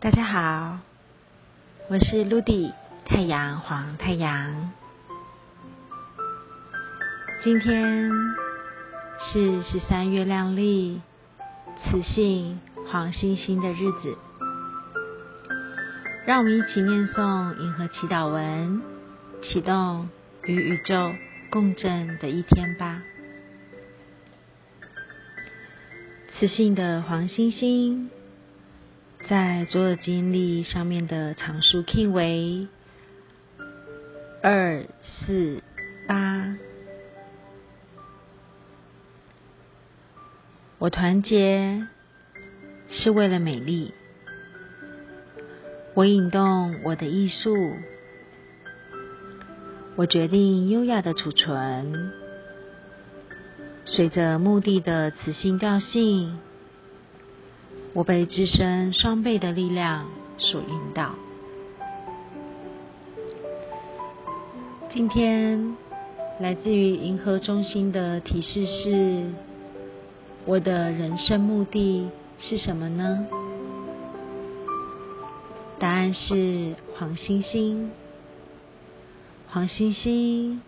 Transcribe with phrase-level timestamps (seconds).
[0.00, 0.78] 大家好，
[1.88, 2.72] 我是 Ludy
[3.04, 4.70] 太阳黄太阳。
[7.42, 8.08] 今天
[9.18, 11.02] 是十三月亮历
[11.82, 14.16] 雌性黄星星的日子，
[16.24, 18.80] 让我们一起念诵银河祈祷文，
[19.42, 20.08] 启动
[20.44, 21.12] 与宇宙
[21.50, 23.02] 共振的一天吧。
[26.38, 28.10] 雌性的黄星星。
[29.28, 32.66] 在左耳经历上面的常数 K 为
[34.42, 35.62] 二四
[36.06, 36.56] 八。
[40.78, 41.86] 我团结
[42.88, 43.92] 是为了美丽，
[45.92, 47.76] 我引动我的艺术，
[49.96, 52.12] 我决定优雅的储存，
[53.84, 56.38] 随着目的的磁性调性。
[57.94, 60.06] 我被自身双倍的力量
[60.38, 61.14] 所引导。
[64.90, 65.76] 今天
[66.38, 69.26] 来自于银河中心的提示是：
[70.44, 73.26] 我的人生目的是什么呢？
[75.78, 77.90] 答案是黄星星。
[79.48, 80.60] 黄星星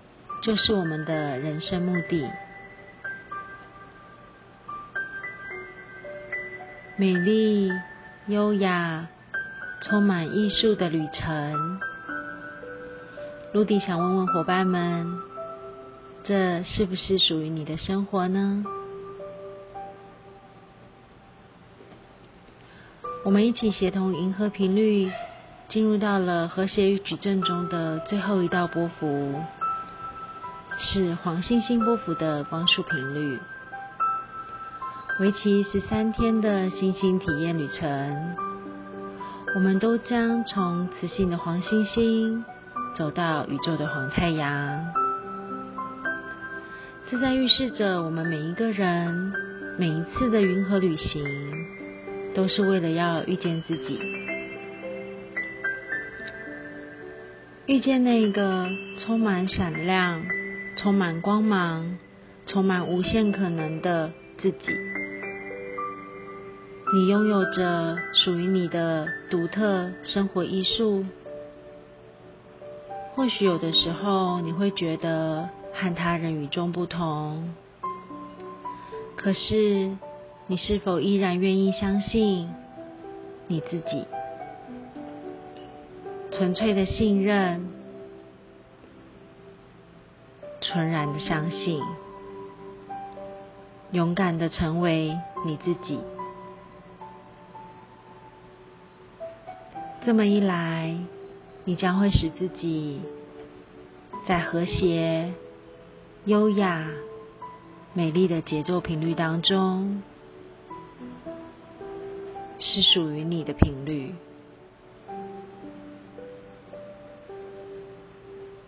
[0.43, 2.29] 就是我们的人生目的。
[7.01, 7.73] 美丽、
[8.27, 9.09] 优雅、
[9.81, 11.81] 充满艺术的旅程，
[13.55, 15.19] 卢迪想问问伙伴们：
[16.25, 18.67] 这是不是属于你的生活呢？
[23.25, 25.11] 我们一起协同银河频率，
[25.71, 29.41] 进入到了和谐与矩阵中的最后一道波幅，
[30.77, 33.39] 是黄星星波幅的光束频率。
[35.21, 38.35] 为期十三天的星星体验旅程，
[39.55, 42.43] 我们都将从磁性的黄星星
[42.97, 44.83] 走到宇宙的黄太阳。
[47.07, 49.35] 这在预示着我们每一个人
[49.77, 51.23] 每一次的云河旅行，
[52.35, 54.01] 都是为了要遇见自己，
[57.67, 60.25] 遇见那个充满闪亮、
[60.79, 61.99] 充满光芒、
[62.47, 64.75] 充满无限可能的自己。
[66.93, 71.05] 你拥有着属于你的独特生活艺术。
[73.15, 77.55] 或许有的时候你会觉得和他人与众不同，
[79.17, 79.97] 可是
[80.49, 82.51] 你是否依然愿意相信
[83.47, 84.05] 你自己？
[86.33, 87.69] 纯粹的信任，
[90.61, 91.81] 纯然的相信，
[93.93, 96.01] 勇敢的成为你自己。
[100.03, 100.97] 这么一来，
[101.65, 103.03] 你将会使自己
[104.27, 105.31] 在和谐、
[106.25, 106.89] 优雅、
[107.93, 110.03] 美丽的节奏频率当中，
[112.59, 114.15] 是属于你的频率。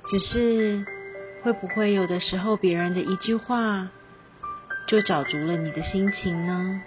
[0.04, 0.84] 只是
[1.42, 3.88] 会不会有的时候，别人的一句话
[4.86, 6.82] 就找足了你的心情呢？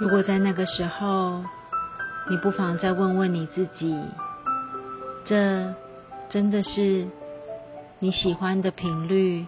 [0.00, 1.44] 如果在那个时候，
[2.28, 3.96] 你不妨再问问你自己：
[5.24, 5.72] 这
[6.28, 7.06] 真的是
[8.00, 9.46] 你喜欢的频率、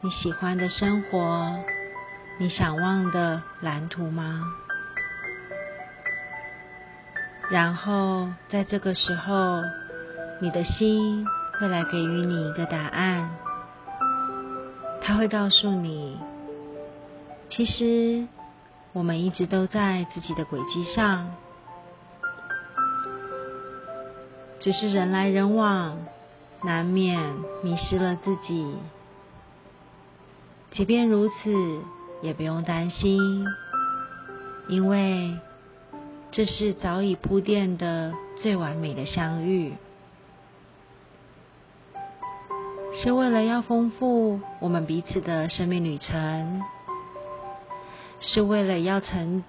[0.00, 1.54] 你喜欢的生活、
[2.38, 4.42] 你想望的蓝图吗？
[7.50, 9.62] 然后在这个时候，
[10.40, 11.26] 你的心
[11.60, 13.28] 会来给予你一个答案。
[15.02, 16.18] 他会告诉你：
[17.50, 18.26] 其实
[18.94, 21.30] 我们一直都在自己的轨迹上。
[24.60, 25.98] 只是人来人往，
[26.62, 27.20] 难免
[27.62, 28.76] 迷失了自己。
[30.72, 31.80] 即便如此，
[32.20, 33.46] 也不用担心，
[34.68, 35.38] 因为
[36.30, 39.74] 这是早已铺垫的最完美的相遇，
[42.92, 46.62] 是为了要丰富我们彼此的生命旅程，
[48.20, 49.44] 是为了要成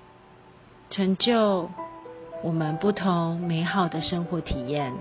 [0.90, 1.70] 成就。
[2.42, 4.94] 我们不同美好的生活体验，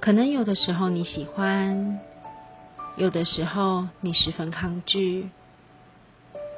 [0.00, 2.00] 可能有的时候你喜欢，
[2.96, 5.28] 有的时候你十分抗拒，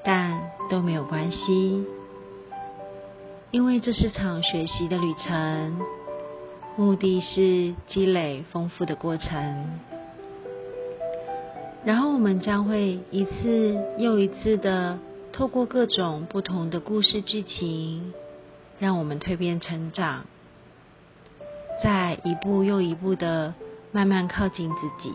[0.05, 1.85] 但都没有关系，
[3.51, 5.81] 因为这是场学习的旅程，
[6.77, 9.81] 目的是积累丰富的过程，
[11.85, 14.97] 然后我们将会一次又一次的。
[15.37, 18.15] 透过各种不同的故事剧情，
[18.79, 20.25] 让我们蜕变成长，
[21.85, 23.53] 在一步又一步的
[23.93, 25.15] 慢慢靠近自己。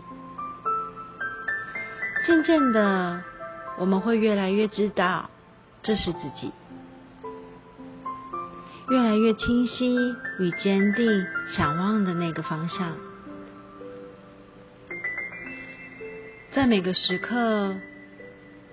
[2.24, 3.20] 渐渐的，
[3.80, 5.28] 我们会越来越知道
[5.82, 6.52] 这是自己，
[8.90, 12.92] 越来越清晰与坚定想望的那个方向。
[16.52, 17.74] 在每个时刻，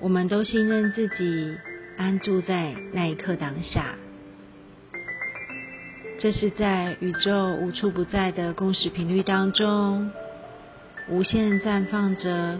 [0.01, 1.57] 我们都信任自己，
[1.97, 3.95] 安住在那一刻当下。
[6.17, 10.09] 这是在宇宙无处不在的共识频率当中，
[11.09, 12.59] 无限绽放着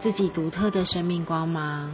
[0.00, 1.90] 自己独特的生命光芒。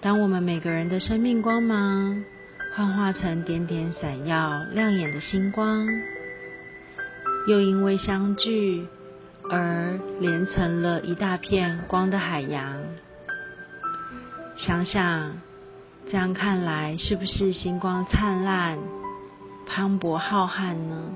[0.00, 2.24] 当我们每个人的生命光芒
[2.74, 5.86] 幻化成点点闪耀、亮眼的星光，
[7.46, 8.86] 又因为相聚。
[9.50, 12.76] 而连成了一大片光的海洋。
[14.56, 15.40] 想想，
[16.10, 18.78] 这样看来，是不是星光灿烂、
[19.66, 21.12] 磅礴浩瀚呢？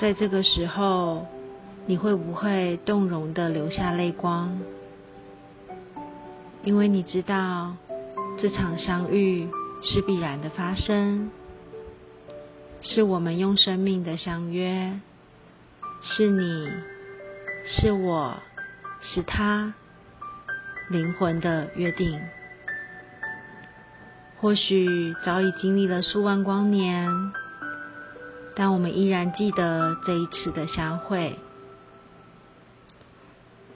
[0.00, 1.26] 在这个时候，
[1.86, 4.58] 你会不会动容的流下泪光？
[6.62, 7.74] 因为你知道，
[8.38, 9.48] 这场相遇
[9.82, 11.30] 是必然的发生，
[12.82, 15.00] 是我们用生命的相约。
[16.02, 16.70] 是你，
[17.66, 18.38] 是我，
[19.00, 19.74] 是他，
[20.88, 22.20] 灵魂的约定。
[24.38, 27.32] 或许早已经历了数万光年，
[28.56, 31.38] 但我们依然记得这一次的相会。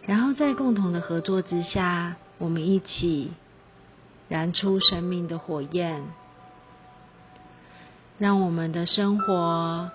[0.06, 3.32] 然后在共同的合作之下，我们一起
[4.28, 6.02] 燃出生命的火焰，
[8.18, 9.90] 让我们的生活。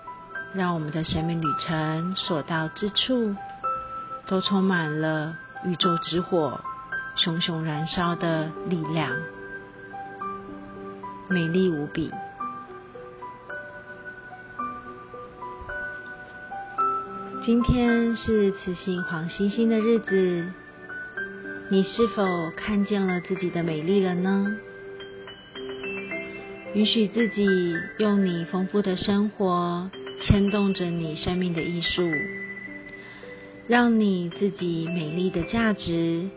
[0.52, 3.36] 让我们的生命旅程所到之处，
[4.26, 6.60] 都充满了宇宙之火
[7.16, 9.12] 熊熊燃烧的力量，
[11.28, 12.10] 美丽无比。
[17.44, 20.52] 今天是雌性黄星星的日子，
[21.70, 22.24] 你是否
[22.56, 24.56] 看见了自己的美丽了呢？
[26.74, 27.46] 允许自己
[27.98, 29.90] 用你丰富的生活。
[30.22, 32.02] 牵动着你生命的艺术，
[33.66, 36.28] 让你自己美丽的价值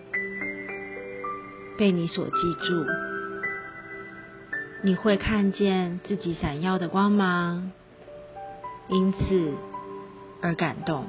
[1.78, 2.86] 被你所记住。
[4.84, 7.72] 你会看见自己闪耀的光芒，
[8.90, 9.54] 因此
[10.42, 11.06] 而感动。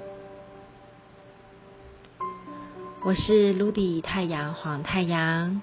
[3.05, 5.61] 我是 Ludy 太阳黄太阳，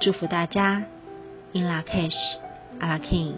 [0.00, 0.84] 祝福大家
[1.52, 2.14] In La Cash,
[2.78, 3.34] a La King。